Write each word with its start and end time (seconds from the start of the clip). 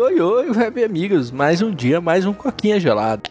Oi, 0.00 0.20
oi, 0.20 0.50
web 0.50 0.84
amigos. 0.84 1.32
Mais 1.32 1.60
um 1.60 1.74
dia, 1.74 2.00
mais 2.00 2.24
um 2.24 2.32
coquinha 2.32 2.78
gelado. 2.78 3.28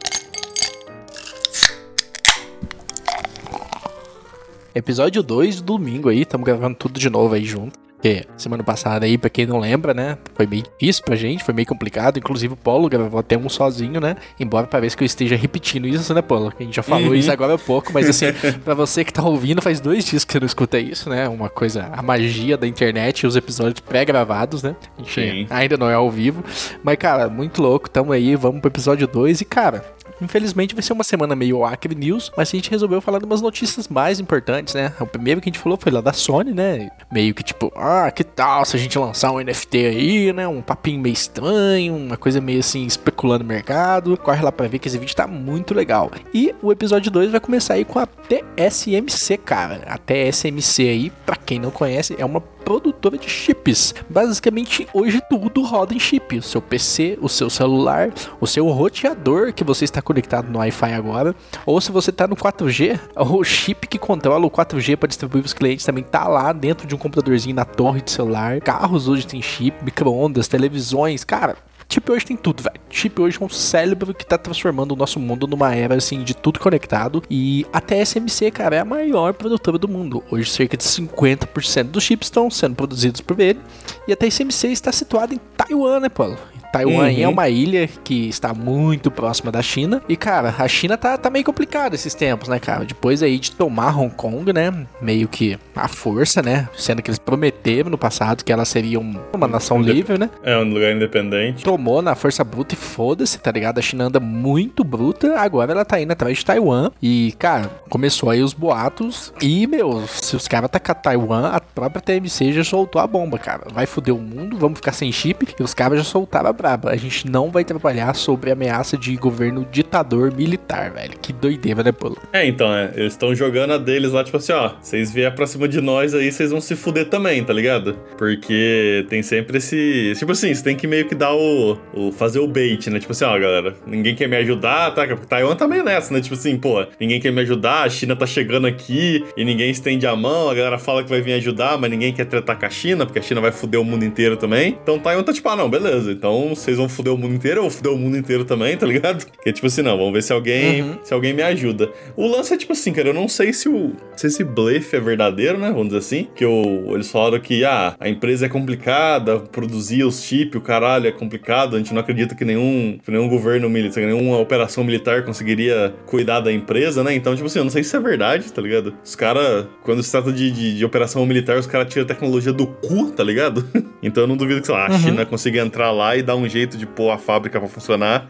Episódio 4.75 5.23
2 5.23 5.61
do 5.61 5.77
domingo 5.77 6.09
aí, 6.09 6.23
estamos 6.23 6.45
gravando 6.45 6.75
tudo 6.75 6.99
de 6.99 7.09
novo 7.09 7.35
aí 7.35 7.45
junto. 7.45 7.86
Porque 7.97 8.25
semana 8.37 8.63
passada 8.63 9.05
aí, 9.05 9.17
pra 9.17 9.29
quem 9.29 9.47
não 9.47 9.59
lembra, 9.59 9.91
né? 9.91 10.17
Foi 10.35 10.45
meio 10.45 10.63
difícil 10.63 11.03
pra 11.03 11.15
gente, 11.15 11.43
foi 11.43 11.53
meio 11.53 11.67
complicado. 11.67 12.19
Inclusive 12.19 12.53
o 12.53 12.57
Paulo 12.57 12.87
gravou 12.87 13.19
até 13.19 13.35
um 13.35 13.49
sozinho, 13.49 13.99
né? 13.99 14.15
Embora 14.39 14.67
pareça 14.67 14.95
que 14.95 15.03
eu 15.03 15.05
esteja 15.05 15.35
repetindo 15.35 15.87
isso, 15.87 16.13
né, 16.13 16.21
Paulo? 16.21 16.53
A 16.57 16.63
gente 16.63 16.75
já 16.75 16.83
falou 16.83 17.09
uhum. 17.09 17.15
isso 17.15 17.31
agora 17.31 17.55
há 17.55 17.57
pouco, 17.57 17.91
mas 17.91 18.07
assim, 18.07 18.27
pra 18.63 18.75
você 18.75 19.03
que 19.03 19.11
tá 19.11 19.23
ouvindo, 19.23 19.61
faz 19.63 19.79
dois 19.79 20.05
dias 20.05 20.23
que 20.23 20.31
você 20.31 20.39
não 20.39 20.45
escuta 20.45 20.79
isso, 20.79 21.09
né? 21.09 21.27
Uma 21.27 21.49
coisa, 21.49 21.89
a 21.91 22.01
magia 22.03 22.55
da 22.55 22.67
internet 22.67 23.21
e 23.21 23.27
os 23.27 23.35
episódios 23.35 23.79
pré-gravados, 23.79 24.61
né? 24.61 24.75
A 24.95 25.01
gente 25.01 25.13
Sim. 25.13 25.47
ainda 25.49 25.75
não 25.75 25.89
é 25.89 25.95
ao 25.95 26.11
vivo. 26.11 26.43
Mas, 26.83 26.97
cara, 26.97 27.27
muito 27.27 27.61
louco, 27.61 27.89
tamo 27.89 28.11
aí, 28.11 28.35
vamos 28.35 28.61
pro 28.61 28.69
episódio 28.69 29.07
2 29.07 29.41
e, 29.41 29.45
cara, 29.45 29.83
Infelizmente 30.21 30.73
vai 30.73 30.81
ser 30.81 30.93
uma 30.93 31.03
semana 31.03 31.35
meio 31.35 31.63
Acre 31.63 31.95
News, 31.95 32.31
mas 32.35 32.49
a 32.49 32.51
gente 32.51 32.69
resolveu 32.69 33.01
falar 33.01 33.19
de 33.19 33.25
umas 33.25 33.41
notícias 33.41 33.87
mais 33.87 34.19
importantes, 34.19 34.73
né? 34.73 34.91
O 34.99 35.05
primeiro 35.05 35.41
que 35.41 35.49
a 35.49 35.51
gente 35.51 35.61
falou 35.61 35.77
foi 35.79 35.91
lá 35.91 36.01
da 36.01 36.13
Sony, 36.13 36.53
né? 36.53 36.89
Meio 37.11 37.33
que 37.33 37.43
tipo, 37.43 37.71
ah, 37.75 38.11
que 38.11 38.23
tal 38.23 38.65
se 38.65 38.75
a 38.75 38.79
gente 38.79 38.97
lançar 38.97 39.31
um 39.31 39.39
NFT 39.39 39.77
aí, 39.77 40.33
né? 40.33 40.47
Um 40.47 40.61
papinho 40.61 40.99
meio 40.99 41.13
estranho, 41.13 41.95
uma 41.95 42.17
coisa 42.17 42.41
meio 42.41 42.59
assim, 42.59 42.85
especulando 42.85 43.43
o 43.43 43.47
mercado. 43.47 44.17
Corre 44.17 44.41
lá 44.41 44.51
pra 44.51 44.67
ver 44.67 44.79
que 44.79 44.87
esse 44.87 44.97
vídeo 44.97 45.15
tá 45.15 45.27
muito 45.27 45.73
legal. 45.73 46.11
E 46.33 46.53
o 46.61 46.71
episódio 46.71 47.11
2 47.11 47.31
vai 47.31 47.39
começar 47.39 47.75
aí 47.75 47.85
com 47.85 47.99
a 47.99 48.05
TSMC, 48.05 49.37
cara. 49.37 49.81
A 49.87 49.97
TSMC 49.97 50.89
aí, 50.89 51.09
pra 51.25 51.35
quem 51.35 51.59
não 51.59 51.71
conhece, 51.71 52.15
é 52.17 52.25
uma 52.25 52.41
produtora 52.41 53.17
de 53.17 53.29
chips. 53.29 53.95
Basicamente, 54.09 54.85
hoje 54.93 55.21
tudo 55.29 55.63
roda 55.63 55.93
em 55.93 55.99
chip. 55.99 56.37
O 56.37 56.43
seu 56.43 56.61
PC, 56.61 57.17
o 57.21 57.29
seu 57.29 57.49
celular, 57.49 58.11
o 58.41 58.45
seu 58.45 58.67
roteador 58.67 59.53
que 59.53 59.63
você 59.63 59.85
está 59.85 60.01
conectado 60.07 60.49
no 60.49 60.59
Wi-Fi 60.59 60.93
agora, 60.93 61.35
ou 61.65 61.81
se 61.81 61.91
você 61.91 62.09
está 62.09 62.25
no 62.27 62.35
4G, 62.35 62.97
o 63.15 63.43
chip 63.43 63.87
que 63.87 63.99
controla 63.99 64.45
o 64.45 64.49
4G 64.49 64.95
para 64.95 65.07
distribuir 65.07 65.43
para 65.43 65.47
os 65.47 65.53
clientes 65.53 65.85
também 65.85 66.03
está 66.03 66.27
lá 66.27 66.53
dentro 66.53 66.87
de 66.87 66.95
um 66.95 66.97
computadorzinho 66.97 67.55
na 67.55 67.65
torre 67.65 68.01
de 68.01 68.11
celular. 68.11 68.61
Carros 68.61 69.07
hoje 69.07 69.27
tem 69.27 69.41
chip, 69.41 69.83
microondas, 69.83 70.47
televisões, 70.47 71.23
cara, 71.23 71.57
Chip 71.89 72.11
hoje 72.11 72.25
tem 72.25 72.35
tudo, 72.35 72.61
velho. 72.61 72.79
Chip 72.89 73.21
hoje 73.21 73.37
é 73.41 73.45
um 73.45 73.49
cérebro 73.49 74.13
que 74.13 74.25
tá 74.25 74.37
transformando 74.37 74.91
o 74.91 74.95
nosso 74.95 75.19
mundo 75.19 75.47
numa 75.47 75.73
era, 75.73 75.95
assim, 75.95 76.21
de 76.21 76.35
tudo 76.35 76.59
conectado. 76.59 77.23
E 77.29 77.65
a 77.71 77.79
TSMC, 77.79 78.51
cara, 78.51 78.75
é 78.75 78.79
a 78.79 78.85
maior 78.85 79.33
produtora 79.33 79.77
do 79.77 79.87
mundo. 79.87 80.21
Hoje, 80.29 80.51
cerca 80.51 80.75
de 80.75 80.83
50% 80.83 81.83
dos 81.83 82.03
chips 82.03 82.27
estão 82.27 82.51
sendo 82.51 82.75
produzidos 82.75 83.21
por 83.21 83.39
ele. 83.39 83.59
E 84.05 84.11
a 84.11 84.17
TSMC 84.17 84.67
está 84.67 84.91
situada 84.91 85.33
em 85.33 85.39
Taiwan, 85.55 86.01
né, 86.01 86.09
Paulo? 86.09 86.37
Taiwan 86.71 87.09
uhum. 87.09 87.19
é 87.19 87.27
uma 87.27 87.49
ilha 87.49 87.87
que 88.03 88.27
está 88.27 88.53
muito 88.53 89.09
próxima 89.09 89.51
da 89.51 89.61
China. 89.61 90.01
E, 90.07 90.15
cara, 90.15 90.53
a 90.57 90.67
China 90.67 90.97
tá, 90.97 91.17
tá 91.17 91.29
meio 91.29 91.45
complicada 91.45 91.95
esses 91.95 92.13
tempos, 92.13 92.47
né, 92.47 92.59
cara? 92.59 92.85
Depois 92.85 93.23
aí 93.23 93.39
de 93.39 93.51
tomar 93.51 93.97
Hong 93.97 94.13
Kong, 94.13 94.51
né? 94.51 94.73
Meio 95.01 95.27
que 95.27 95.57
a 95.75 95.87
força, 95.87 96.41
né? 96.41 96.67
Sendo 96.75 97.01
que 97.01 97.09
eles 97.09 97.19
prometeram 97.19 97.89
no 97.89 97.97
passado 97.97 98.43
que 98.43 98.51
ela 98.51 98.65
seria 98.65 98.99
um, 98.99 99.15
uma 99.33 99.47
nação 99.47 99.81
livre, 99.81 100.17
né? 100.17 100.29
É, 100.43 100.57
um 100.57 100.63
lugar 100.63 100.93
independente. 100.93 101.63
Tomou 101.63 102.01
na 102.01 102.15
força 102.15 102.43
bruta 102.43 102.73
e 102.73 102.77
foda-se, 102.77 103.39
tá 103.39 103.51
ligado? 103.51 103.79
A 103.79 103.81
China 103.81 104.05
anda 104.05 104.19
muito 104.19 104.83
bruta. 104.83 105.39
Agora 105.39 105.71
ela 105.71 105.85
tá 105.85 105.99
indo 105.99 106.11
atrás 106.11 106.37
de 106.37 106.45
Taiwan. 106.45 106.91
E, 107.01 107.33
cara, 107.37 107.69
começou 107.89 108.29
aí 108.29 108.41
os 108.41 108.53
boatos. 108.53 109.33
E, 109.41 109.67
meu, 109.67 110.05
se 110.07 110.35
os 110.35 110.47
caras 110.47 110.65
atacar 110.65 110.95
Taiwan, 110.95 111.49
a 111.49 111.59
própria 111.59 112.01
TMC 112.01 112.53
já 112.53 112.63
soltou 112.63 113.01
a 113.01 113.07
bomba, 113.07 113.37
cara. 113.37 113.63
Vai 113.73 113.85
foder 113.85 114.15
o 114.15 114.19
mundo, 114.19 114.57
vamos 114.57 114.79
ficar 114.79 114.93
sem 114.93 115.11
chip. 115.11 115.47
E 115.59 115.63
os 115.63 115.73
caras 115.73 115.99
já 115.99 116.05
soltaram 116.05 116.49
a 116.49 116.53
braba. 116.57 116.89
A 116.89 116.95
gente 116.95 117.29
não 117.29 117.51
vai 117.51 117.63
trabalhar 117.63 118.15
sobre 118.15 118.51
ameaça 118.51 118.97
de 118.97 119.15
governo 119.15 119.67
ditador 119.71 120.33
militar, 120.33 120.91
velho. 120.91 121.13
Que 121.21 121.31
doideira, 121.31 121.83
né, 121.83 121.91
Polo? 121.91 122.17
É, 122.33 122.45
então, 122.45 122.73
é. 122.73 122.91
Eles 122.95 123.13
estão 123.13 123.33
jogando 123.35 123.73
a 123.73 123.77
deles 123.77 124.11
lá, 124.11 124.23
tipo 124.23 124.37
assim, 124.37 124.51
ó. 124.51 124.71
Vocês 124.81 125.11
vier 125.11 125.33
pra 125.33 125.45
cima 125.45 125.67
de 125.67 125.79
nós 125.79 126.13
aí, 126.13 126.31
vocês 126.31 126.51
vão 126.51 126.59
se 126.59 126.75
fuder 126.75 127.09
também, 127.09 127.43
tá 127.43 127.53
ligado? 127.53 127.97
Porque 128.17 129.05
tem 129.09 129.21
sempre 129.21 129.57
esse. 129.57 130.13
Tipo 130.17 130.31
assim, 130.31 130.53
você 130.53 130.63
tem 130.63 130.75
que 130.75 130.87
meio 130.87 131.07
que 131.07 131.15
dar 131.15 131.33
o. 131.33 131.77
o 131.93 132.11
fazer 132.11 132.39
o 132.39 132.47
bait, 132.47 132.89
né? 132.89 132.99
Tipo 132.99 133.11
assim, 133.11 133.25
ó, 133.25 133.37
galera. 133.37 133.75
Ninguém 133.85 134.15
quer 134.15 134.27
me 134.27 134.35
ajudar, 134.37 134.91
tá? 134.91 135.05
Porque 135.07 135.27
Taiwan 135.27 135.55
tá 135.55 135.67
meio 135.67 135.83
nessa, 135.83 136.13
né? 136.13 136.21
Tipo 136.21 136.35
assim, 136.35 136.57
pô, 136.57 136.85
ninguém 136.99 137.19
quer 137.19 137.31
me 137.31 137.41
ajudar, 137.41 137.83
a 137.83 137.89
China 137.89 138.15
tá 138.15 138.25
chegando 138.25 138.67
aqui 138.67 139.23
e 139.35 139.45
ninguém 139.45 139.69
estende 139.69 140.07
a 140.07 140.15
mão, 140.15 140.49
a 140.49 140.53
galera 140.53 140.77
fala 140.77 141.03
que 141.03 141.09
vai 141.09 141.21
vir 141.21 141.33
ajudar, 141.33 141.77
mas 141.77 141.89
ninguém 141.89 142.13
quer 142.13 142.25
tratar 142.25 142.55
com 142.55 142.65
a 142.65 142.69
China, 142.69 143.05
porque 143.05 143.19
a 143.19 143.21
China 143.21 143.41
vai 143.41 143.51
fuder 143.51 143.79
o 143.79 143.83
mundo 143.83 144.03
inteiro 144.03 144.37
também. 144.37 144.77
Então 144.81 144.99
Taiwan 144.99 145.23
tá 145.23 145.33
tipo, 145.33 145.47
ah, 145.49 145.55
não, 145.55 145.69
beleza. 145.69 146.11
Então 146.11 146.46
vocês 146.55 146.77
vão 146.77 146.89
fuder 146.89 147.13
o 147.13 147.17
mundo 147.17 147.35
inteiro, 147.35 147.59
eu 147.59 147.63
vou 147.63 147.71
fuder 147.71 147.91
o 147.91 147.97
mundo 147.97 148.17
inteiro 148.17 148.45
também, 148.45 148.77
tá 148.77 148.85
ligado? 148.85 149.25
Que 149.43 149.49
é 149.49 149.53
tipo 149.53 149.67
assim, 149.67 149.81
não, 149.81 149.97
vamos 149.97 150.13
ver 150.13 150.23
se 150.23 150.33
alguém, 150.33 150.81
uhum. 150.81 150.97
se 151.03 151.13
alguém 151.13 151.31
me 151.31 151.41
ajuda. 151.41 151.89
O 152.15 152.27
lance 152.27 152.53
é 152.53 152.57
tipo 152.57 152.73
assim, 152.73 152.91
cara, 152.91 153.09
eu 153.09 153.13
não 153.13 153.27
sei 153.27 153.53
se 153.53 153.69
o 153.69 153.93
se 154.15 154.27
esse 154.27 154.43
blefe 154.43 154.95
é 154.95 154.99
verdadeiro, 154.99 155.57
né? 155.57 155.69
Vamos 155.69 155.87
dizer 155.87 155.99
assim, 155.99 156.27
que 156.35 156.45
o, 156.45 156.93
eles 156.93 157.09
falaram 157.09 157.39
que 157.39 157.63
ah, 157.63 157.95
a 157.99 158.09
empresa 158.09 158.47
é 158.47 158.49
complicada, 158.49 159.39
produzir 159.39 160.03
os 160.03 160.23
chips, 160.23 160.55
o 160.55 160.61
caralho 160.61 161.07
é 161.07 161.11
complicado, 161.11 161.75
a 161.75 161.79
gente 161.79 161.93
não 161.93 162.01
acredita 162.01 162.35
que 162.35 162.43
nenhum, 162.43 162.97
que 163.03 163.11
nenhum 163.11 163.29
governo 163.29 163.69
militar, 163.69 164.01
nenhuma 164.01 164.37
operação 164.37 164.83
militar 164.83 165.23
conseguiria 165.23 165.93
cuidar 166.05 166.39
da 166.39 166.51
empresa, 166.51 167.03
né? 167.03 167.13
Então, 167.13 167.35
tipo 167.35 167.47
assim, 167.47 167.59
eu 167.59 167.63
não 167.63 167.71
sei 167.71 167.83
se 167.83 167.95
é 167.95 167.99
verdade, 167.99 168.51
tá 168.51 168.61
ligado? 168.61 168.93
Os 169.03 169.15
caras, 169.15 169.67
quando 169.83 170.01
se 170.01 170.11
trata 170.11 170.31
de, 170.31 170.51
de, 170.51 170.77
de 170.77 170.85
operação 170.85 171.25
militar, 171.25 171.57
os 171.57 171.67
caras 171.67 171.87
tiram 171.87 172.03
a 172.03 172.07
tecnologia 172.07 172.53
do 172.53 172.67
cu, 172.67 173.11
tá 173.11 173.23
ligado? 173.23 173.65
então 174.01 174.23
eu 174.23 174.27
não 174.27 174.37
duvido 174.37 174.61
que, 174.61 174.67
sei 174.67 174.75
lá, 174.75 174.87
a 174.87 174.91
uhum. 174.91 174.99
China 174.99 175.25
consiga 175.25 175.61
entrar 175.61 175.91
lá 175.91 176.15
e 176.15 176.23
dar 176.23 176.35
um 176.37 176.47
jeito 176.47 176.77
de 176.77 176.85
pôr 176.85 177.11
a 177.11 177.17
fábrica 177.17 177.59
pra 177.59 177.67
funcionar, 177.67 178.29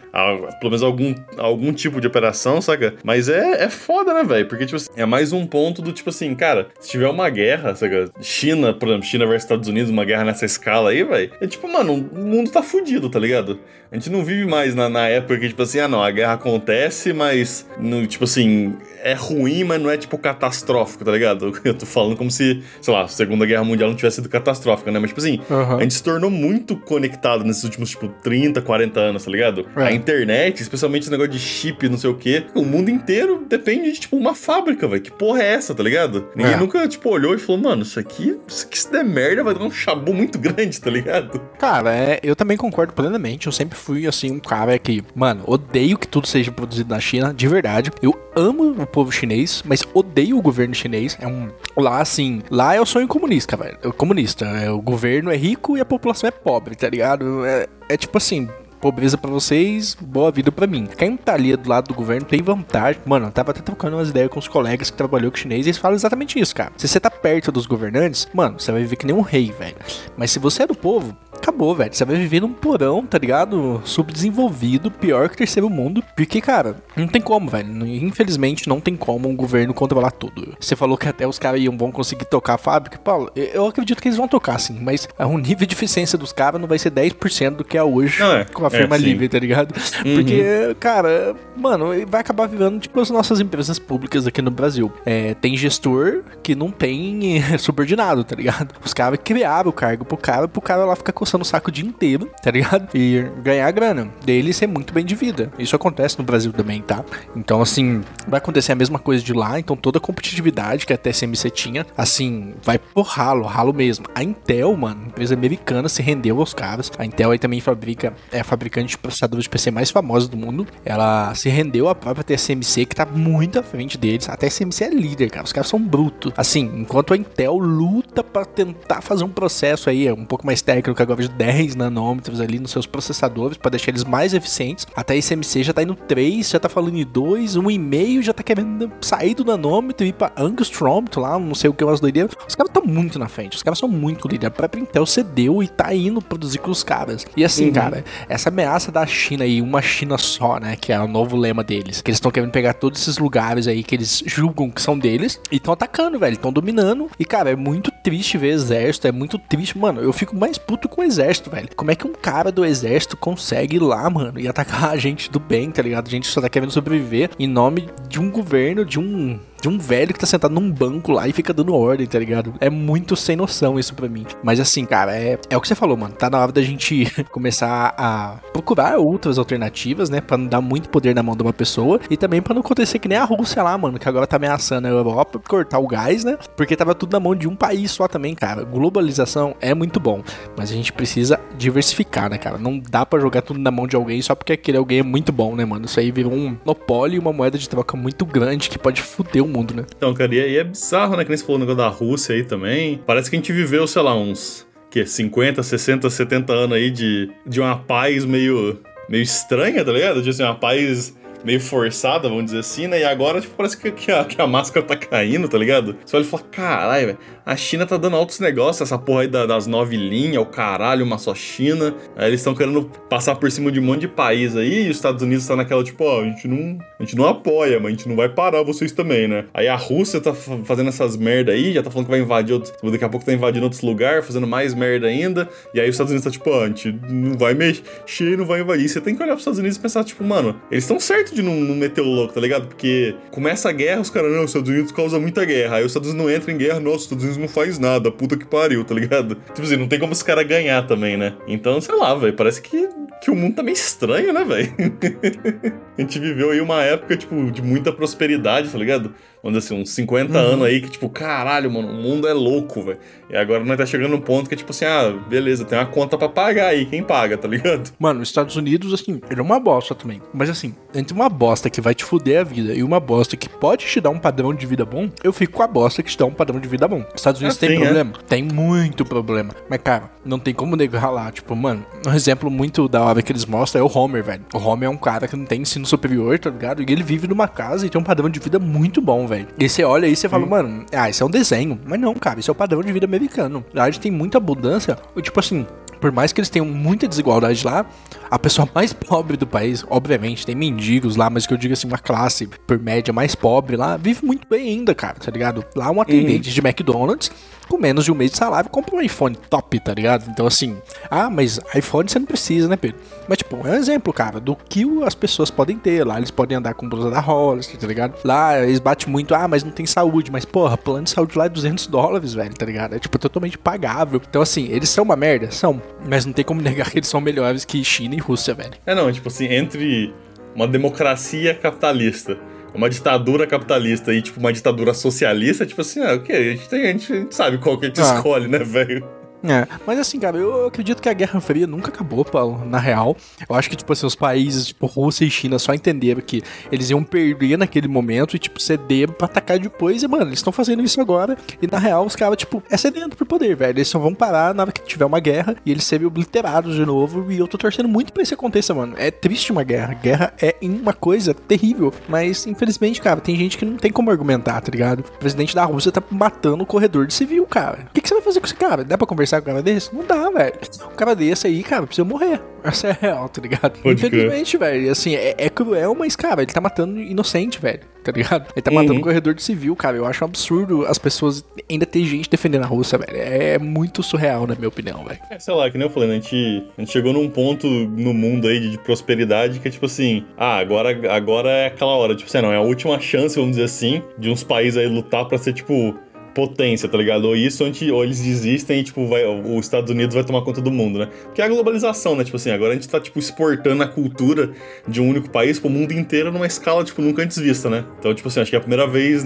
pelo 0.59 0.71
menos 0.71 0.83
algum, 0.83 1.13
algum 1.37 1.73
tipo 1.73 2.01
de 2.01 2.07
operação, 2.07 2.61
saca? 2.61 2.95
Mas 3.03 3.29
é, 3.29 3.63
é 3.63 3.69
foda, 3.69 4.13
né, 4.13 4.23
velho? 4.23 4.47
Porque, 4.47 4.65
tipo 4.65 4.77
assim, 4.77 4.89
é 4.95 5.05
mais 5.05 5.33
um 5.33 5.45
ponto 5.45 5.81
do 5.81 5.91
tipo 5.91 6.09
assim, 6.09 6.33
cara, 6.35 6.67
se 6.79 6.89
tiver 6.89 7.07
uma 7.07 7.29
guerra, 7.29 7.75
saca? 7.75 8.09
China, 8.21 8.73
por 8.73 8.89
exemplo, 8.89 9.05
China 9.05 9.25
versus 9.25 9.43
Estados 9.43 9.67
Unidos, 9.67 9.89
uma 9.89 10.05
guerra 10.05 10.25
nessa 10.25 10.45
escala 10.45 10.91
aí, 10.91 11.03
velho, 11.03 11.31
é 11.39 11.47
tipo, 11.47 11.67
mano, 11.71 11.93
o 11.93 12.19
mundo 12.19 12.51
tá 12.51 12.63
fudido, 12.63 13.09
tá 13.09 13.19
ligado? 13.19 13.59
A 13.91 13.95
gente 13.95 14.09
não 14.09 14.23
vive 14.23 14.45
mais 14.45 14.75
na, 14.75 14.89
na 14.89 15.07
época 15.07 15.39
que, 15.39 15.47
tipo 15.47 15.61
assim, 15.61 15.79
ah, 15.79 15.87
não, 15.87 16.03
a 16.03 16.11
guerra 16.11 16.33
acontece, 16.33 17.13
mas, 17.13 17.65
no, 17.79 18.05
tipo 18.05 18.25
assim, 18.25 18.75
é 19.01 19.13
ruim, 19.13 19.63
mas 19.63 19.81
não 19.81 19.89
é, 19.89 19.97
tipo, 19.97 20.17
catastrófico, 20.17 21.05
tá 21.05 21.11
ligado? 21.11 21.53
Eu 21.63 21.73
tô 21.73 21.85
falando 21.85 22.17
como 22.17 22.29
se, 22.29 22.61
sei 22.81 22.93
lá, 22.93 23.03
a 23.03 23.07
Segunda 23.07 23.45
Guerra 23.45 23.63
Mundial 23.63 23.89
não 23.89 23.95
tivesse 23.95 24.17
sido 24.17 24.27
catastrófica, 24.27 24.91
né? 24.91 24.99
Mas, 24.99 25.11
tipo 25.11 25.21
assim, 25.21 25.39
uhum. 25.49 25.77
a 25.77 25.81
gente 25.81 25.93
se 25.93 26.03
tornou 26.03 26.29
muito 26.29 26.75
conectado 26.75 27.45
nesses 27.45 27.63
últimos, 27.63 27.95
tipo, 27.97 28.07
30, 28.21 28.61
40 28.61 28.99
anos, 28.99 29.25
tá 29.25 29.31
ligado? 29.31 29.65
É. 29.75 29.83
A 29.83 29.91
internet, 29.91 30.61
especialmente 30.61 31.03
esse 31.03 31.11
negócio 31.11 31.31
de 31.31 31.39
chip, 31.39 31.89
não 31.89 31.97
sei 31.97 32.09
o 32.09 32.15
quê, 32.15 32.45
o 32.53 32.63
mundo 32.63 32.89
inteiro 32.89 33.43
depende 33.47 33.91
de, 33.91 33.99
tipo, 33.99 34.15
uma 34.15 34.35
fábrica, 34.35 34.87
velho. 34.87 35.01
Que 35.01 35.11
porra 35.11 35.41
é 35.41 35.53
essa, 35.53 35.73
tá 35.73 35.83
ligado? 35.83 36.27
Ninguém 36.35 36.53
é. 36.53 36.57
nunca, 36.57 36.87
tipo, 36.87 37.09
olhou 37.09 37.33
e 37.33 37.37
falou, 37.37 37.61
mano, 37.61 37.81
isso 37.81 37.99
aqui, 37.99 38.37
isso 38.47 38.65
aqui 38.65 38.79
se 38.79 38.91
der 38.91 39.03
merda, 39.03 39.43
vai 39.43 39.53
dar 39.53 39.63
um 39.63 39.71
chabu 39.71 40.13
muito 40.13 40.37
grande, 40.39 40.79
tá 40.79 40.89
ligado? 40.89 41.39
Cara, 41.59 41.93
é, 41.93 42.19
eu 42.23 42.35
também 42.35 42.57
concordo 42.57 42.93
plenamente. 42.93 43.47
Eu 43.47 43.53
sempre 43.53 43.77
fui, 43.77 44.07
assim, 44.07 44.31
um 44.31 44.39
cara 44.39 44.77
que, 44.77 45.03
mano, 45.15 45.43
odeio 45.45 45.97
que 45.97 46.07
tudo 46.07 46.27
seja 46.27 46.51
produzido 46.51 46.93
na 46.93 46.99
China, 46.99 47.33
de 47.33 47.47
verdade. 47.47 47.91
Eu 48.01 48.17
amo 48.35 48.81
o 48.81 48.85
povo 48.85 49.11
chinês, 49.11 49.63
mas 49.65 49.83
odeio 49.93 50.37
o 50.37 50.41
governo 50.41 50.75
chinês. 50.75 51.17
É 51.19 51.27
um. 51.27 51.49
Lá, 51.75 52.01
assim, 52.01 52.41
lá 52.49 52.75
é 52.75 52.81
o 52.81 52.85
sonho 52.85 53.07
comunista, 53.07 53.57
velho. 53.57 53.77
Comunista. 53.93 54.45
É, 54.45 54.69
o 54.69 54.81
governo 54.81 55.31
é 55.31 55.35
rico 55.35 55.77
e 55.77 55.81
a 55.81 55.85
população 55.85 56.27
é 56.27 56.31
pobre, 56.31 56.75
tá 56.75 56.89
ligado? 56.89 57.45
É, 57.45 57.67
é 57.89 57.97
tipo 57.97 58.17
assim, 58.17 58.49
pobreza 58.79 59.17
para 59.17 59.29
vocês, 59.29 59.95
boa 59.99 60.31
vida 60.31 60.51
para 60.51 60.67
mim. 60.67 60.85
Quem 60.85 61.17
tá 61.17 61.33
ali 61.33 61.55
do 61.55 61.69
lado 61.69 61.87
do 61.87 61.93
governo 61.93 62.25
tem 62.25 62.41
vantagem. 62.41 63.01
Mano, 63.05 63.27
eu 63.27 63.31
tava 63.31 63.51
até 63.51 63.61
trocando 63.61 63.97
umas 63.97 64.09
ideias 64.09 64.29
com 64.29 64.39
os 64.39 64.47
colegas 64.47 64.89
que 64.89 64.97
trabalhou 64.97 65.31
com 65.31 65.37
chinês 65.37 65.65
e 65.65 65.69
eles 65.69 65.77
falam 65.77 65.95
exatamente 65.95 66.39
isso, 66.39 66.55
cara. 66.55 66.71
Se 66.77 66.87
você 66.87 66.99
tá 66.99 67.09
perto 67.09 67.51
dos 67.51 67.65
governantes, 67.65 68.27
mano, 68.33 68.59
você 68.59 68.71
vai 68.71 68.81
viver 68.81 68.95
que 68.95 69.05
nem 69.05 69.15
um 69.15 69.21
rei, 69.21 69.51
velho. 69.51 69.75
Mas 70.15 70.31
se 70.31 70.39
você 70.39 70.63
é 70.63 70.67
do 70.67 70.75
povo, 70.75 71.15
acabou, 71.47 71.73
velho. 71.73 71.93
Você 71.93 72.03
vai 72.03 72.15
viver 72.17 72.41
num 72.41 72.51
porão, 72.51 73.05
tá 73.05 73.17
ligado? 73.17 73.81
Subdesenvolvido, 73.85 74.91
pior 74.91 75.29
que 75.29 75.35
o 75.35 75.37
terceiro 75.37 75.69
mundo. 75.69 76.03
Porque, 76.15 76.41
cara, 76.41 76.75
não 76.95 77.07
tem 77.07 77.21
como, 77.21 77.49
velho. 77.49 77.85
Infelizmente, 77.87 78.67
não 78.67 78.79
tem 78.79 78.95
como 78.95 79.29
um 79.29 79.35
governo 79.35 79.73
controlar 79.73 80.11
tudo. 80.11 80.55
Você 80.59 80.75
falou 80.75 80.97
que 80.97 81.07
até 81.07 81.25
os 81.25 81.39
caras 81.39 81.61
iam 81.61 81.77
vão 81.77 81.91
conseguir 81.91 82.25
tocar 82.25 82.55
a 82.55 82.57
fábrica. 82.57 82.97
Paulo, 82.97 83.31
eu 83.35 83.65
acredito 83.65 84.01
que 84.01 84.07
eles 84.07 84.17
vão 84.17 84.27
tocar, 84.27 84.59
sim. 84.59 84.77
Mas 84.81 85.07
o 85.17 85.37
nível 85.37 85.65
de 85.65 85.73
eficiência 85.73 86.17
dos 86.17 86.33
caras 86.33 86.59
não 86.59 86.67
vai 86.67 86.77
ser 86.77 86.91
10% 86.91 87.55
do 87.55 87.63
que 87.63 87.77
é 87.77 87.83
hoje 87.83 88.19
não, 88.19 88.33
é. 88.33 88.45
com 88.45 88.65
a 88.65 88.69
firma 88.69 88.95
é, 88.95 88.99
livre, 88.99 89.29
tá 89.29 89.39
ligado? 89.39 89.73
Uhum. 90.05 90.15
Porque, 90.15 90.75
cara, 90.79 91.35
mano, 91.55 91.87
vai 92.07 92.21
acabar 92.21 92.47
vivendo 92.47 92.79
tipo 92.79 92.99
as 92.99 93.09
nossas 93.09 93.39
empresas 93.39 93.79
públicas 93.79 94.27
aqui 94.27 94.41
no 94.41 94.51
Brasil. 94.51 94.91
É, 95.05 95.33
tem 95.35 95.55
gestor 95.55 96.23
que 96.43 96.55
não 96.55 96.71
tem 96.71 97.41
subordinado, 97.57 98.23
tá 98.23 98.35
ligado? 98.35 98.75
Os 98.83 98.93
caras 98.93 99.19
criaram 99.23 99.69
o 99.69 99.73
cargo 99.73 100.03
pro 100.03 100.17
cara, 100.17 100.47
pro 100.47 100.61
cara 100.61 100.85
lá 100.85 100.95
ficar 100.95 101.13
coçando 101.13 101.36
o 101.41 101.45
saco 101.45 101.69
o 101.69 101.71
dia 101.71 101.85
inteiro, 101.85 102.29
tá 102.41 102.51
ligado? 102.51 102.89
E 102.93 103.23
ganhar 103.41 103.69
grana. 103.71 104.09
Dele 104.25 104.53
ser 104.53 104.67
muito 104.67 104.93
bem 104.93 105.05
de 105.05 105.15
vida. 105.15 105.51
Isso 105.57 105.75
acontece 105.75 106.17
no 106.17 106.23
Brasil 106.23 106.51
também, 106.51 106.81
tá? 106.81 107.03
Então, 107.35 107.61
assim, 107.61 108.01
vai 108.27 108.37
acontecer 108.37 108.71
a 108.71 108.75
mesma 108.75 108.99
coisa 108.99 109.23
de 109.23 109.33
lá. 109.33 109.59
Então, 109.59 109.75
toda 109.75 109.97
a 109.97 110.01
competitividade 110.01 110.85
que 110.85 110.93
a 110.93 110.97
TSMC 110.97 111.49
tinha, 111.49 111.85
assim, 111.97 112.53
vai 112.61 112.77
por 112.77 113.03
ralo, 113.03 113.45
ralo 113.45 113.73
mesmo. 113.73 114.05
A 114.13 114.23
Intel, 114.23 114.75
mano, 114.75 115.07
empresa 115.07 115.33
americana, 115.33 115.89
se 115.89 116.01
rendeu 116.01 116.39
aos 116.39 116.53
caras. 116.53 116.91
A 116.97 117.05
Intel 117.05 117.31
aí 117.31 117.39
também 117.39 117.59
fabrica, 117.59 118.13
é 118.31 118.39
a 118.39 118.43
fabricante 118.43 118.91
de 118.91 118.97
processadores 118.97 119.43
de 119.43 119.49
PC 119.49 119.71
mais 119.71 119.91
famosa 119.91 120.27
do 120.27 120.37
mundo. 120.37 120.67
Ela 120.85 121.33
se 121.35 121.49
rendeu 121.49 121.89
à 121.89 121.95
própria 121.95 122.23
TSMC, 122.23 122.85
que 122.85 122.95
tá 122.95 123.05
muito 123.05 123.59
à 123.59 123.63
frente 123.63 123.97
deles. 123.97 124.29
A 124.29 124.35
TSMC 124.35 124.83
é 124.83 124.89
líder, 124.89 125.29
cara. 125.29 125.45
Os 125.45 125.53
caras 125.53 125.69
são 125.69 125.81
brutos. 125.81 126.33
Assim, 126.35 126.71
enquanto 126.75 127.13
a 127.13 127.17
Intel 127.17 127.57
luta 127.57 128.23
para 128.23 128.45
tentar 128.45 129.01
fazer 129.01 129.23
um 129.23 129.29
processo 129.29 129.89
aí 129.89 130.11
um 130.11 130.25
pouco 130.25 130.45
mais 130.45 130.61
técnico, 130.61 131.01
agora 131.01 131.26
de 131.27 131.35
10 131.35 131.75
nanômetros 131.75 132.41
ali 132.41 132.59
nos 132.59 132.71
seus 132.71 132.85
processadores, 132.85 133.57
para 133.57 133.71
deixar 133.71 133.91
eles 133.91 134.03
mais 134.03 134.33
eficientes, 134.33 134.85
a 134.95 135.03
TSMC 135.03 135.63
já 135.63 135.73
tá 135.73 135.83
indo 135.83 135.95
3, 135.95 136.49
já 136.49 136.59
tá 136.59 136.69
falando 136.69 136.97
em 136.97 137.05
2, 137.05 137.57
1,5, 137.57 138.21
já 138.21 138.33
tá 138.33 138.43
querendo 138.43 138.91
sair 139.01 139.33
do 139.33 139.45
nanômetro 139.45 140.05
e 140.05 140.09
ir 140.09 140.13
pra 140.13 140.31
angstrom, 140.37 140.97
lá, 141.17 141.37
não 141.37 141.55
sei 141.55 141.69
o 141.69 141.73
que, 141.73 141.83
umas 141.83 141.99
doideiras. 141.99 142.31
Os 142.47 142.55
caras 142.55 142.69
estão 142.69 142.83
muito 142.83 143.19
na 143.19 143.27
frente, 143.27 143.55
os 143.55 143.63
caras 143.63 143.79
são 143.79 143.89
muito 143.89 144.27
líderes. 144.27 144.47
A 144.47 144.51
própria 144.51 144.81
Intel 144.81 145.05
cedeu 145.05 145.61
e 145.61 145.67
tá 145.67 145.93
indo 145.93 146.21
produzir 146.21 146.59
com 146.59 146.71
os 146.71 146.83
caras. 146.83 147.25
E 147.35 147.43
assim, 147.43 147.67
uhum. 147.67 147.73
cara, 147.73 148.03
essa 148.27 148.49
ameaça 148.49 148.91
da 148.91 149.05
China 149.05 149.43
aí, 149.43 149.61
uma 149.61 149.81
China 149.81 150.17
só, 150.17 150.59
né, 150.59 150.75
que 150.75 150.91
é 150.91 150.99
o 150.99 151.07
novo 151.07 151.35
lema 151.35 151.63
deles, 151.63 152.01
que 152.01 152.09
eles 152.09 152.17
estão 152.17 152.31
querendo 152.31 152.51
pegar 152.51 152.73
todos 152.73 153.01
esses 153.01 153.17
lugares 153.17 153.67
aí 153.67 153.83
que 153.83 153.95
eles 153.95 154.23
julgam 154.25 154.69
que 154.69 154.81
são 154.81 154.97
deles 154.97 155.39
e 155.51 155.57
estão 155.57 155.73
atacando, 155.73 156.19
velho, 156.19 156.33
estão 156.33 156.51
dominando. 156.51 157.09
E 157.19 157.25
cara, 157.25 157.51
é 157.51 157.55
muito 157.55 157.91
triste 158.07 158.37
ver 158.37 158.51
exército, 158.51 159.05
é 159.05 159.11
muito 159.11 159.37
triste, 159.37 159.77
mano. 159.77 159.99
Eu 159.99 160.13
fico 160.13 160.33
mais 160.33 160.57
puto 160.57 160.87
com 160.87 161.01
o 161.01 161.03
exército, 161.03 161.49
velho. 161.49 161.67
Como 161.75 161.91
é 161.91 161.95
que 161.95 162.07
um 162.07 162.13
cara 162.13 162.53
do 162.53 162.63
exército 162.63 163.17
consegue 163.17 163.75
ir 163.75 163.79
lá, 163.79 164.09
mano, 164.09 164.39
e 164.39 164.47
atacar 164.47 164.91
a 164.91 164.97
gente 164.97 165.29
do 165.29 165.41
bem, 165.41 165.69
tá 165.69 165.81
ligado? 165.81 166.07
A 166.07 166.09
gente 166.09 166.25
só 166.25 166.39
tá 166.39 166.47
querendo 166.47 166.71
sobreviver 166.71 167.31
em 167.37 167.47
nome 167.47 167.89
de 168.07 168.17
um 168.17 168.31
governo, 168.31 168.85
de 168.85 168.97
um 168.97 169.37
de 169.61 169.67
um 169.67 169.77
velho 169.77 170.13
que 170.13 170.19
tá 170.19 170.25
sentado 170.25 170.53
num 170.53 170.71
banco 170.71 171.11
lá 171.11 171.27
e 171.27 171.33
fica 171.33 171.53
dando 171.53 171.73
ordem, 171.73 172.07
tá 172.07 172.19
ligado? 172.19 172.53
É 172.59 172.69
muito 172.69 173.15
sem 173.15 173.35
noção 173.35 173.79
isso 173.79 173.93
pra 173.93 174.07
mim. 174.07 174.25
Mas 174.43 174.59
assim, 174.59 174.85
cara, 174.85 175.15
é, 175.15 175.39
é 175.49 175.57
o 175.57 175.61
que 175.61 175.67
você 175.67 175.75
falou, 175.75 175.97
mano. 175.97 176.13
Tá 176.13 176.29
na 176.29 176.39
hora 176.39 176.51
da 176.51 176.61
gente 176.61 177.05
começar 177.31 177.93
a 177.97 178.37
procurar 178.53 178.97
outras 178.97 179.37
alternativas, 179.37 180.09
né? 180.09 180.21
Pra 180.21 180.37
não 180.37 180.47
dar 180.47 180.61
muito 180.61 180.89
poder 180.89 181.13
na 181.15 181.23
mão 181.23 181.35
de 181.35 181.41
uma 181.41 181.53
pessoa. 181.53 181.99
E 182.09 182.17
também 182.17 182.41
pra 182.41 182.53
não 182.53 182.61
acontecer 182.61 182.99
que 182.99 183.07
nem 183.07 183.17
a 183.17 183.23
Rússia 183.23 183.63
lá, 183.63 183.77
mano, 183.77 183.99
que 183.99 184.07
agora 184.07 184.27
tá 184.27 184.35
ameaçando 184.35 184.87
a 184.87 184.91
Europa 184.91 185.39
cortar 185.47 185.79
o 185.79 185.87
gás, 185.87 186.23
né? 186.23 186.37
Porque 186.55 186.75
tava 186.75 186.93
tudo 186.93 187.13
na 187.13 187.19
mão 187.19 187.35
de 187.35 187.47
um 187.47 187.55
país 187.55 187.91
só 187.91 188.07
também, 188.07 188.35
cara. 188.35 188.63
Globalização 188.63 189.55
é 189.59 189.73
muito 189.73 189.99
bom. 189.99 190.21
Mas 190.57 190.71
a 190.71 190.73
gente 190.73 190.93
precisa 190.93 191.39
diversificar, 191.57 192.29
né, 192.29 192.37
cara? 192.37 192.57
Não 192.57 192.79
dá 192.79 193.05
para 193.05 193.19
jogar 193.19 193.41
tudo 193.41 193.59
na 193.59 193.71
mão 193.71 193.87
de 193.87 193.95
alguém 193.95 194.21
só 194.21 194.35
porque 194.35 194.53
aquele 194.53 194.77
alguém 194.77 194.99
é 194.99 195.03
muito 195.03 195.31
bom, 195.31 195.55
né, 195.55 195.65
mano? 195.65 195.85
Isso 195.85 195.99
aí 195.99 196.11
virou 196.11 196.33
um 196.33 196.57
monopólio 196.65 197.15
e 197.15 197.19
uma 197.19 197.33
moeda 197.33 197.57
de 197.57 197.67
troca 197.67 197.97
muito 197.97 198.25
grande 198.25 198.69
que 198.69 198.77
pode 198.77 199.01
fuder 199.01 199.43
mundo, 199.47 199.73
né? 199.73 199.85
Então, 199.95 200.13
cara, 200.13 200.33
e 200.33 200.39
aí 200.39 200.57
é 200.57 200.63
bizarro, 200.63 201.15
né? 201.15 201.23
Que 201.23 201.29
nem 201.29 201.37
você 201.37 201.43
falou 201.43 201.57
o 201.57 201.59
negócio 201.59 201.77
da 201.77 201.87
Rússia 201.87 202.35
aí 202.35 202.43
também. 202.43 203.01
Parece 203.05 203.29
que 203.29 203.35
a 203.35 203.39
gente 203.39 203.51
viveu, 203.51 203.87
sei 203.87 204.01
lá, 204.01 204.15
uns 204.15 204.67
que 204.89 205.05
50, 205.05 205.61
60, 205.61 206.09
70 206.09 206.53
anos 206.53 206.77
aí 206.77 206.89
de, 206.89 207.29
de 207.45 207.59
uma 207.59 207.77
paz 207.77 208.25
meio, 208.25 208.79
meio 209.09 209.21
estranha, 209.21 209.83
tá 209.83 209.91
ligado? 209.91 210.21
De 210.21 210.29
assim, 210.29 210.43
uma 210.43 210.55
paz 210.55 211.15
meio 211.43 211.59
forçada, 211.59 212.27
vamos 212.27 212.45
dizer 212.45 212.59
assim, 212.59 212.87
né? 212.87 213.01
E 213.01 213.03
agora, 213.03 213.39
tipo, 213.39 213.55
parece 213.55 213.77
que, 213.77 213.91
que, 213.91 214.11
a, 214.11 214.25
que 214.25 214.41
a 214.41 214.47
máscara 214.47 214.85
tá 214.85 214.95
caindo, 214.95 215.47
tá 215.47 215.57
ligado? 215.57 215.95
Você 216.05 216.15
olha 216.15 216.23
e 216.23 216.27
fala, 216.27 216.43
caralho, 216.51 217.05
velho, 217.07 217.19
a 217.47 217.55
China 217.55 217.85
tá 217.85 217.95
dando 217.95 218.17
altos 218.17 218.41
negócios, 218.41 218.81
essa 218.81 218.97
porra 218.97 219.21
aí 219.21 219.27
da, 219.29 219.45
das 219.45 219.65
nove 219.67 219.95
linhas, 219.95 220.43
o 220.43 220.45
caralho, 220.45 221.05
uma 221.05 221.17
só 221.17 221.33
China. 221.33 221.95
Aí 222.17 222.27
eles 222.27 222.41
estão 222.41 222.53
querendo 222.53 222.83
passar 223.09 223.35
por 223.35 223.49
cima 223.49 223.71
de 223.71 223.79
um 223.79 223.83
monte 223.83 224.01
de 224.01 224.09
país 224.09 224.53
aí, 224.53 224.87
e 224.87 224.89
os 224.89 224.97
Estados 224.97 225.21
Unidos 225.21 225.47
tá 225.47 225.55
naquela, 225.55 225.81
tipo, 225.81 226.03
ó, 226.03 226.23
a 226.23 226.25
gente 226.25 226.45
não, 226.45 226.77
a 226.99 227.03
gente 227.03 227.15
não 227.15 227.25
apoia, 227.25 227.79
mas 227.79 227.87
a 227.87 227.89
gente 227.91 228.09
não 228.09 228.17
vai 228.17 228.27
parar 228.27 228.63
vocês 228.63 228.91
também, 228.91 229.29
né? 229.29 229.45
Aí 229.53 229.65
a 229.65 229.77
Rússia 229.77 230.19
tá 230.19 230.33
fazendo 230.33 230.89
essas 230.89 231.15
merda 231.15 231.53
aí, 231.53 231.71
já 231.71 231.81
tá 231.81 231.89
falando 231.89 232.07
que 232.07 232.11
vai 232.11 232.19
invadir 232.19 232.51
outros, 232.51 232.73
daqui 232.91 233.05
a 233.05 233.09
pouco 233.09 233.25
tá 233.25 233.31
invadindo 233.31 233.63
outros 233.63 233.81
lugares, 233.81 234.25
fazendo 234.25 234.45
mais 234.45 234.73
merda 234.73 235.07
ainda, 235.07 235.47
e 235.73 235.79
aí 235.79 235.87
os 235.87 235.95
Estados 235.95 236.11
Unidos 236.11 236.25
tá 236.25 236.31
tipo, 236.31 236.49
ó, 236.49 236.65
a 236.65 236.67
gente 236.67 236.99
não 237.09 237.37
vai 237.37 237.53
mexer, 237.53 238.37
não 238.37 238.45
vai 238.45 238.59
invadir. 238.59 238.89
Você 238.89 238.99
tem 238.99 239.15
que 239.15 239.23
olhar 239.23 239.31
pros 239.31 239.43
Estados 239.43 239.59
Unidos 239.59 239.77
e 239.77 239.79
pensar, 239.79 240.03
tipo, 240.03 240.21
mano, 240.21 240.59
eles 240.69 240.83
estão 240.83 240.99
certos 240.99 241.31
de 241.31 241.41
não, 241.41 241.55
não 241.55 241.75
meter 241.75 242.01
o 242.01 242.05
louco, 242.05 242.33
tá 242.33 242.41
ligado? 242.41 242.67
Porque 242.67 243.15
começa 243.31 243.69
a 243.69 243.71
guerra, 243.71 244.01
os 244.01 244.09
caras, 244.09 244.33
não, 244.33 244.43
os 244.43 244.49
Estados 244.49 244.69
Unidos 244.69 244.91
causa 244.91 245.17
muita 245.17 245.45
guerra. 245.45 245.77
Aí 245.77 245.85
os 245.85 245.91
Estados 245.91 246.09
Unidos 246.09 246.25
não 246.25 246.35
entram 246.35 246.53
em 246.53 246.57
guerra, 246.57 246.79
nossa, 246.81 246.97
os 246.97 247.03
Estados 247.03 247.23
Unidos 247.23 247.36
não 247.37 247.47
faz 247.47 247.79
nada, 247.79 248.11
puta 248.11 248.37
que 248.37 248.45
pariu, 248.45 248.83
tá 248.83 248.93
ligado? 248.93 249.35
Tipo 249.35 249.61
assim, 249.61 249.77
não 249.77 249.87
tem 249.87 249.99
como 249.99 250.13
os 250.13 250.23
caras 250.23 250.47
ganhar 250.47 250.85
também, 250.87 251.17
né? 251.17 251.33
Então, 251.47 251.79
sei 251.81 251.95
lá, 251.95 252.13
velho, 252.15 252.33
parece 252.33 252.61
que, 252.61 252.87
que 253.21 253.31
o 253.31 253.35
mundo 253.35 253.55
tá 253.55 253.63
meio 253.63 253.75
estranho, 253.75 254.33
né, 254.33 254.43
velho? 254.43 254.73
a 255.97 256.01
gente 256.01 256.19
viveu 256.19 256.51
aí 256.51 256.61
uma 256.61 256.83
época, 256.83 257.17
tipo, 257.17 257.51
de 257.51 257.61
muita 257.61 257.91
prosperidade, 257.91 258.69
tá 258.69 258.77
ligado? 258.77 259.13
vamos 259.47 259.59
dizer 259.59 259.73
assim, 259.73 259.81
uns 259.81 259.89
50 259.91 260.33
uhum. 260.33 260.45
anos 260.53 260.65
aí 260.65 260.81
que, 260.81 260.89
tipo, 260.89 261.09
caralho, 261.09 261.71
mano, 261.71 261.89
o 261.89 261.93
mundo 261.93 262.27
é 262.27 262.33
louco, 262.33 262.81
velho. 262.81 262.99
E 263.29 263.35
agora 263.35 263.63
nós 263.63 263.77
tá 263.77 263.85
chegando 263.85 264.11
num 264.11 264.21
ponto 264.21 264.47
que 264.47 264.55
é 264.55 264.57
tipo 264.57 264.71
assim, 264.71 264.85
ah, 264.85 265.13
beleza, 265.29 265.65
tem 265.65 265.77
uma 265.77 265.85
conta 265.85 266.17
pra 266.17 266.29
pagar 266.29 266.67
aí, 266.67 266.85
quem 266.85 267.03
paga, 267.03 267.37
tá 267.37 267.47
ligado? 267.47 267.91
Mano, 267.99 268.21
os 268.21 268.29
Estados 268.29 268.55
Unidos, 268.55 268.93
assim, 268.93 269.21
ele 269.29 269.39
é 269.39 269.43
uma 269.43 269.59
bosta 269.59 269.95
também. 269.95 270.21
Mas 270.33 270.49
assim, 270.49 270.73
entre 270.93 271.13
uma 271.13 271.29
bosta 271.29 271.69
que 271.69 271.81
vai 271.81 271.93
te 271.93 272.03
fuder 272.03 272.41
a 272.41 272.43
vida 272.43 272.73
e 272.73 272.83
uma 272.83 272.99
bosta 272.99 273.35
que 273.37 273.49
pode 273.49 273.85
te 273.85 274.01
dar 274.01 274.09
um 274.09 274.19
padrão 274.19 274.53
de 274.53 274.65
vida 274.65 274.85
bom, 274.85 275.09
eu 275.23 275.31
fico 275.31 275.53
com 275.53 275.63
a 275.63 275.67
bosta 275.67 276.03
que 276.03 276.09
te 276.09 276.17
dá 276.17 276.25
um 276.25 276.33
padrão 276.33 276.59
de 276.59 276.67
vida 276.67 276.87
bom. 276.87 277.05
Os 277.09 277.15
Estados 277.15 277.41
Unidos 277.41 277.57
assim, 277.57 277.67
tem 277.67 277.79
problema? 277.79 278.13
É? 278.17 278.23
Tem 278.23 278.43
muito 278.43 279.05
problema. 279.05 279.55
Mas, 279.69 279.81
cara, 279.81 280.11
não 280.25 280.39
tem 280.39 280.53
como 280.53 280.75
negar 280.75 281.09
lá. 281.09 281.31
Tipo, 281.31 281.55
mano, 281.55 281.85
um 282.05 282.13
exemplo 282.13 282.49
muito 282.49 282.87
da 282.87 283.01
hora 283.07 283.21
que 283.21 283.31
eles 283.31 283.45
mostram 283.45 283.81
é 283.81 283.83
o 283.83 283.97
Homer, 283.97 284.23
velho. 284.23 284.45
O 284.53 284.57
Homer 284.57 284.87
é 284.87 284.89
um 284.89 284.97
cara 284.97 285.27
que 285.27 285.35
não 285.35 285.45
tem 285.45 285.61
ensino 285.61 285.85
superior, 285.85 286.37
tá 286.39 286.49
ligado? 286.49 286.81
E 286.81 286.91
ele 286.91 287.03
vive 287.03 287.27
numa 287.27 287.47
casa 287.47 287.85
e 287.85 287.89
tem 287.89 287.99
um 287.99 288.03
padrão 288.03 288.29
de 288.29 288.39
vida 288.39 288.59
muito 288.59 289.01
bom, 289.01 289.27
velho. 289.27 289.47
E 289.57 289.67
você 289.67 289.83
olha 289.83 290.05
aí 290.05 290.13
e 290.13 290.15
você 290.15 290.29
fala, 290.29 290.45
mano, 290.45 290.85
ah, 290.91 291.09
isso 291.09 291.23
é 291.23 291.25
um 291.25 291.29
desenho. 291.29 291.79
Mas 291.85 291.99
não, 291.99 292.13
cara, 292.13 292.39
isso 292.39 292.51
é 292.51 292.53
o 292.53 292.55
padrão 292.55 292.81
de 292.81 292.91
vida 292.91 293.05
americano. 293.05 293.63
A 293.75 293.85
gente 293.85 293.99
tem 293.99 294.11
muita 294.11 294.37
abundância. 294.37 294.97
Tipo 295.21 295.39
assim, 295.39 295.65
por 295.99 296.11
mais 296.11 296.31
que 296.31 296.39
eles 296.39 296.49
tenham 296.49 296.65
muita 296.65 297.07
desigualdade 297.07 297.65
lá, 297.65 297.85
a 298.29 298.39
pessoa 298.39 298.67
mais 298.73 298.93
pobre 298.93 299.37
do 299.37 299.47
país, 299.47 299.85
obviamente, 299.89 300.45
tem 300.45 300.55
mendigos 300.55 301.15
lá, 301.15 301.29
mas 301.29 301.45
que 301.45 301.53
eu 301.53 301.57
digo 301.57 301.73
assim, 301.73 301.87
uma 301.87 301.97
classe 301.97 302.47
por 302.65 302.79
média 302.79 303.13
mais 303.13 303.35
pobre 303.35 303.75
lá, 303.75 303.97
vive 303.97 304.25
muito 304.25 304.47
bem 304.47 304.69
ainda, 304.69 304.93
cara, 304.93 305.15
tá 305.15 305.31
ligado? 305.31 305.65
Lá 305.75 305.91
um 305.91 306.01
atendente 306.01 306.49
uhum. 306.49 306.53
de 306.53 306.61
McDonald's 306.61 307.31
com 307.67 307.77
menos 307.77 308.05
de 308.05 308.11
um 308.11 308.15
mês 308.15 308.31
de 308.31 308.37
salário, 308.37 308.69
compra 308.69 308.95
um 308.95 309.01
iPhone 309.01 309.35
top, 309.49 309.79
tá 309.79 309.93
ligado? 309.93 310.29
Então, 310.29 310.47
assim, 310.47 310.77
ah, 311.09 311.29
mas 311.29 311.59
iPhone 311.75 312.09
você 312.09 312.19
não 312.19 312.25
precisa, 312.25 312.67
né, 312.67 312.75
Pedro? 312.75 312.99
Mas, 313.27 313.39
tipo, 313.39 313.55
é 313.67 313.71
um 313.71 313.75
exemplo, 313.75 314.13
cara, 314.13 314.39
do 314.39 314.55
que 314.55 314.85
as 315.05 315.13
pessoas 315.13 315.51
podem 315.51 315.77
ter. 315.77 316.05
Lá 316.05 316.17
eles 316.17 316.31
podem 316.31 316.57
andar 316.57 316.73
com 316.73 316.87
blusa 316.87 317.11
da 317.11 317.19
Hollister, 317.19 317.77
tá 317.77 317.87
ligado? 317.87 318.15
Lá 318.23 318.59
eles 318.59 318.79
batem 318.79 319.09
muito, 319.09 319.35
ah, 319.35 319.47
mas 319.47 319.63
não 319.63 319.71
tem 319.71 319.85
saúde. 319.85 320.31
Mas, 320.31 320.45
porra, 320.45 320.77
plano 320.77 321.03
de 321.03 321.09
saúde 321.09 321.37
lá 321.37 321.45
é 321.45 321.49
200 321.49 321.87
dólares, 321.87 322.33
velho, 322.33 322.53
tá 322.53 322.65
ligado? 322.65 322.95
É, 322.95 322.99
tipo, 322.99 323.17
totalmente 323.19 323.57
pagável. 323.57 324.21
Então, 324.27 324.41
assim, 324.41 324.67
eles 324.69 324.89
são 324.89 325.03
uma 325.03 325.15
merda? 325.15 325.51
São. 325.51 325.81
Mas 326.07 326.25
não 326.25 326.33
tem 326.33 326.45
como 326.45 326.61
negar 326.61 326.89
que 326.89 326.99
eles 326.99 327.09
são 327.09 327.19
melhores 327.19 327.65
que 327.65 327.83
China 327.83 328.15
e 328.15 328.19
Rússia, 328.19 328.53
velho. 328.53 328.73
É, 328.85 328.95
não, 328.95 329.11
tipo 329.11 329.27
assim, 329.27 329.45
entre 329.45 330.13
uma 330.55 330.67
democracia 330.67 331.53
capitalista 331.53 332.37
uma 332.77 332.89
ditadura 332.89 333.47
capitalista 333.47 334.13
e, 334.13 334.21
tipo, 334.21 334.39
uma 334.39 334.53
ditadura 334.53 334.93
socialista, 334.93 335.65
tipo 335.65 335.81
assim, 335.81 335.99
ah, 335.99 336.13
o 336.13 336.21
que? 336.21 336.31
A 336.31 336.43
gente, 336.43 336.69
tem, 336.69 336.83
a 336.83 336.91
gente, 336.91 337.11
a 337.11 337.15
gente 337.15 337.35
sabe 337.35 337.57
qual 337.57 337.77
que 337.77 337.85
a 337.85 337.89
gente 337.89 337.99
ah. 337.99 338.15
escolhe, 338.15 338.47
né, 338.47 338.59
velho? 338.59 339.16
É, 339.43 339.67
mas 339.85 339.99
assim, 339.99 340.19
cara, 340.19 340.37
eu 340.37 340.67
acredito 340.67 341.01
que 341.01 341.09
a 341.09 341.13
Guerra 341.13 341.39
Fria 341.39 341.67
nunca 341.67 341.89
acabou, 341.89 342.25
Paulo, 342.25 342.65
na 342.65 342.79
real. 342.79 343.15
Eu 343.47 343.55
acho 343.55 343.69
que, 343.69 343.75
tipo 343.75 343.91
assim, 343.93 344.05
os 344.05 344.15
países, 344.15 344.67
tipo, 344.67 344.85
Rússia 344.87 345.25
e 345.25 345.29
China 345.29 345.59
só 345.59 345.73
entenderam 345.73 346.21
que 346.21 346.41
eles 346.71 346.89
iam 346.89 347.03
perder 347.03 347.57
naquele 347.57 347.87
momento 347.87 348.35
e, 348.35 348.39
tipo, 348.39 348.59
ceder 348.59 349.11
pra 349.11 349.25
atacar 349.25 349.59
depois. 349.59 350.01
E, 350.03 350.07
mano, 350.07 350.25
eles 350.25 350.39
estão 350.39 350.51
fazendo 350.51 350.83
isso 350.83 350.99
agora. 350.99 351.37
E, 351.61 351.67
na 351.67 351.77
real, 351.77 352.05
os 352.05 352.15
caras, 352.15 352.37
tipo, 352.37 352.63
é 352.69 352.77
cedendo 352.77 353.15
por 353.15 353.25
poder, 353.25 353.55
velho. 353.55 353.77
Eles 353.77 353.87
só 353.87 353.99
vão 353.99 354.13
parar 354.13 354.53
na 354.53 354.63
hora 354.63 354.71
que 354.71 354.81
tiver 354.81 355.05
uma 355.05 355.19
guerra 355.19 355.55
e 355.65 355.71
eles 355.71 355.83
serem 355.83 356.07
obliterados 356.07 356.75
de 356.75 356.85
novo. 356.85 357.31
E 357.31 357.37
eu 357.37 357.47
tô 357.47 357.57
torcendo 357.57 357.87
muito 357.87 358.11
pra 358.11 358.23
isso 358.23 358.33
aconteça, 358.33 358.73
mano. 358.73 358.95
É 358.97 359.11
triste 359.11 359.51
uma 359.51 359.63
guerra. 359.63 359.93
Guerra 359.93 360.33
é 360.41 360.55
uma 360.61 360.93
coisa 360.93 361.33
terrível. 361.33 361.93
Mas, 362.09 362.47
infelizmente, 362.47 363.01
cara, 363.01 363.21
tem 363.21 363.35
gente 363.35 363.57
que 363.57 363.65
não 363.65 363.77
tem 363.77 363.91
como 363.91 364.09
argumentar, 364.09 364.59
tá 364.61 364.71
ligado? 364.71 365.01
O 365.01 365.19
presidente 365.19 365.55
da 365.55 365.63
Rússia 365.63 365.91
tá 365.91 366.01
matando 366.09 366.63
o 366.63 366.67
corredor 366.67 367.05
de 367.05 367.13
civil, 367.13 367.45
cara. 367.45 367.85
O 367.89 367.93
que, 367.93 368.01
que 368.01 368.07
você 368.07 368.15
vai 368.15 368.23
fazer 368.23 368.39
com 368.39 368.45
esse 368.45 368.55
cara? 368.55 368.83
Dá 368.83 368.97
pra 368.97 369.05
conversar? 369.05 369.26
Conversar 369.27 369.41
com 369.41 369.49
um 369.49 369.53
cara 369.53 369.63
desse? 369.63 369.93
Não 369.93 370.05
dá, 370.05 370.29
velho. 370.29 370.53
Um 370.91 370.95
cara 370.95 371.15
desse 371.15 371.47
aí, 371.47 371.63
cara, 371.63 371.85
precisa 371.85 372.05
morrer. 372.05 372.41
Essa 372.63 372.87
é 372.87 372.97
real, 372.99 373.29
tá 373.29 373.41
ligado? 373.41 373.79
Pode 373.79 374.05
Infelizmente, 374.05 374.57
velho. 374.57 374.91
Assim, 374.91 375.15
é, 375.15 375.35
é, 375.37 375.49
cruel, 375.49 375.95
mas, 375.95 376.15
cara, 376.15 376.41
ele 376.41 376.51
tá 376.51 376.59
matando 376.59 376.99
inocente, 376.99 377.59
velho. 377.59 377.81
Tá 378.03 378.11
ligado? 378.11 378.47
Ele 378.55 378.61
tá 378.61 378.71
uhum. 378.71 378.75
matando 378.75 378.93
um 378.99 379.01
corredor 379.01 379.33
de 379.33 379.43
civil, 379.43 379.75
cara. 379.75 379.97
Eu 379.97 380.05
acho 380.05 380.23
um 380.23 380.27
absurdo 380.27 380.85
as 380.85 380.97
pessoas 380.97 381.43
ainda 381.69 381.85
ter 381.85 382.03
gente 382.05 382.29
defendendo 382.29 382.63
a 382.63 382.65
Rússia, 382.67 382.97
velho. 382.97 383.11
É 383.13 383.59
muito 383.59 384.01
surreal, 384.01 384.47
na 384.47 384.55
minha 384.55 384.67
opinião, 384.67 385.03
velho. 385.03 385.19
É, 385.29 385.37
sei 385.37 385.53
lá, 385.53 385.69
que 385.69 385.77
nem 385.77 385.87
eu 385.87 385.93
falei, 385.93 386.09
né? 386.09 386.15
A 386.15 386.19
gente, 386.19 386.63
a 386.77 386.81
gente 386.81 386.91
chegou 386.91 387.11
num 387.11 387.29
ponto 387.29 387.67
no 387.67 388.13
mundo 388.13 388.47
aí 388.47 388.59
de, 388.59 388.69
de, 388.71 388.77
prosperidade 388.77 389.59
que 389.59 389.67
é 389.67 389.71
tipo 389.71 389.85
assim, 389.85 390.25
ah, 390.37 390.57
agora, 390.57 391.13
agora 391.13 391.49
é 391.49 391.67
aquela 391.67 391.95
hora. 391.95 392.15
Tipo 392.15 392.29
assim, 392.29 392.41
não, 392.41 392.51
é 392.51 392.57
a 392.57 392.61
última 392.61 392.99
chance, 392.99 393.35
vamos 393.35 393.51
dizer 393.51 393.65
assim, 393.65 394.01
de 394.17 394.29
uns 394.29 394.43
países 394.43 394.77
aí 394.77 394.87
lutar 394.87 395.25
pra 395.25 395.37
ser, 395.37 395.53
tipo, 395.53 395.93
potência, 396.37 396.87
tá 396.87 396.95
ligado? 396.95 397.25
Ou 397.25 397.35
isso, 397.35 397.63
ou 397.91 398.03
eles 398.03 398.21
desistem 398.21 398.81
e, 398.81 398.83
tipo, 398.83 399.07
vai, 399.07 399.25
os 399.25 399.65
Estados 399.65 399.89
Unidos 399.89 400.13
vai 400.13 400.23
tomar 400.23 400.43
conta 400.43 400.61
do 400.61 400.69
mundo, 400.69 400.99
né? 400.99 401.09
Porque 401.23 401.41
é 401.41 401.45
a 401.45 401.47
globalização, 401.47 402.15
né? 402.15 402.23
Tipo 402.23 402.37
assim, 402.37 402.51
agora 402.51 402.73
a 402.73 402.75
gente 402.75 402.87
tá, 402.87 402.99
tipo, 402.99 403.17
exportando 403.17 403.81
a 403.81 403.87
cultura 403.87 404.51
de 404.87 405.01
um 405.01 405.09
único 405.09 405.31
país 405.31 405.59
pro 405.59 405.67
mundo 405.67 405.93
inteiro 405.93 406.31
numa 406.31 406.45
escala, 406.45 406.83
tipo, 406.83 407.01
nunca 407.01 407.23
antes 407.23 407.39
vista, 407.39 407.71
né? 407.71 407.83
Então, 407.97 408.13
tipo 408.13 408.27
assim, 408.27 408.39
acho 408.39 408.51
que 408.51 408.55
é 408.55 408.59
a 408.59 408.61
primeira 408.61 408.85
vez 408.85 409.23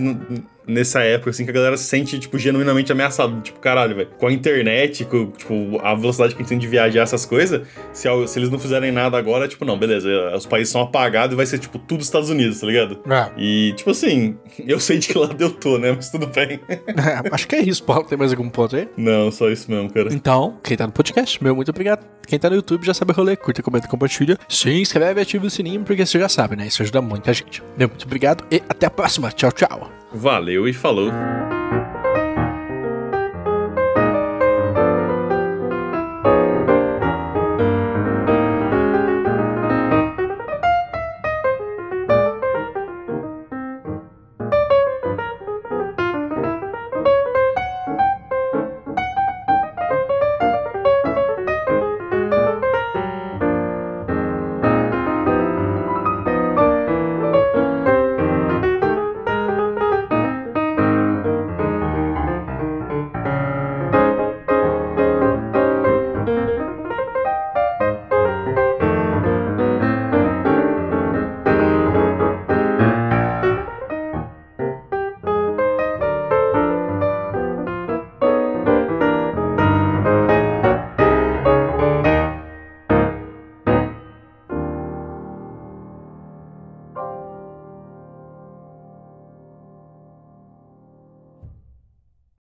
nessa 0.68 1.02
época, 1.02 1.30
assim, 1.32 1.44
que 1.44 1.52
a 1.52 1.54
galera 1.54 1.78
se 1.78 1.86
sente, 1.86 2.20
tipo, 2.20 2.38
genuinamente 2.38 2.92
ameaçada. 2.92 3.40
Tipo, 3.42 3.60
caralho, 3.60 3.96
velho. 3.96 4.10
Com 4.18 4.28
a 4.28 4.32
internet, 4.34 5.06
com, 5.06 5.32
tipo, 5.32 5.80
a 5.84 5.94
velocidade 5.96 6.36
que 6.36 6.42
a 6.42 6.44
gente 6.44 6.50
tem 6.50 6.58
de 6.58 6.68
viajar, 6.68 7.02
essas 7.02 7.26
coisas, 7.26 7.68
se, 7.94 8.08
se 8.28 8.40
eles 8.40 8.50
não 8.50 8.60
fizerem 8.60 8.92
nada 8.92 9.18
agora, 9.18 9.48
tipo, 9.48 9.66
não, 9.66 9.78
beleza, 9.78 10.10
os 10.36 10.46
países 10.46 10.72
são 10.72 10.82
apagados 10.82 11.34
e 11.34 11.38
vai 11.38 11.46
ser, 11.46 11.60
tipo, 11.60 11.80
tudo 11.80 12.02
Estados 12.02 12.30
Unidos, 12.30 12.60
tá 12.60 12.68
ligado? 12.68 13.00
É. 13.10 13.32
E, 13.38 13.74
tipo 13.74 13.90
assim, 13.92 14.38
eu 14.60 14.80
sei 14.80 14.98
de 14.98 15.08
que 15.08 15.18
lado 15.18 15.42
eu 15.42 15.52
tô, 15.52 15.78
né? 15.78 15.94
Mas 15.96 16.10
tudo 16.10 16.28
bem. 16.28 16.60
é, 16.70 17.34
acho 17.34 17.48
que 17.48 17.56
é 17.56 17.62
isso, 17.62 17.84
Paulo. 17.84 18.06
Tem 18.06 18.18
mais 18.18 18.32
algum 18.32 18.50
ponto 18.50 18.76
aí? 18.76 18.88
Não, 18.98 19.32
só 19.32 19.50
isso 19.50 19.70
mesmo, 19.70 19.92
cara. 19.92 20.14
Então, 20.14 20.58
quem 20.64 20.78
tá 20.78 20.86
no 20.86 20.94
podcast, 20.94 21.42
meu 21.44 21.56
muito 21.56 21.70
obrigado. 21.70 22.06
Quem 22.28 22.40
tá 22.40 22.50
no 22.50 22.56
YouTube 22.56 22.86
já 22.86 22.94
sabe 22.94 23.12
o 23.12 23.16
rolê. 23.16 23.36
Curta, 23.36 23.62
comenta, 23.62 23.88
compartilha. 23.88 24.38
Se 24.48 24.70
inscreve 24.72 25.20
e 25.20 25.24
ativa 25.24 25.46
o 25.46 25.50
sininho, 25.50 25.84
porque 25.84 26.06
você 26.06 26.20
já 26.20 26.30
sabe, 26.30 26.56
né? 26.56 26.68
Isso 26.68 26.82
ajuda 26.82 27.02
muita 27.02 27.34
gente. 27.34 27.62
Meu 27.78 27.88
muito 27.88 28.06
obrigado 28.06 28.44
e 28.52 28.62
até 28.70 28.86
a 28.86 28.90
próxima. 28.90 29.32
Tchau, 29.32 29.52
tchau. 29.52 30.01
Valeu 30.14 30.68
e 30.68 30.74
falou. 30.74 31.10